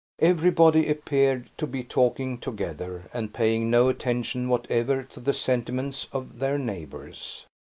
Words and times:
Everybody 0.17 0.89
appeared 0.89 1.51
to 1.57 1.67
be 1.67 1.83
talking 1.83 2.39
together, 2.39 3.03
and 3.13 3.31
paying 3.35 3.69
no 3.69 3.87
attention 3.87 4.49
whatever 4.49 5.03
to 5.03 5.19
the 5.19 5.31
sentiments 5.35 6.07
of 6.11 6.39
their 6.39 6.57
neighbors. 6.57 7.45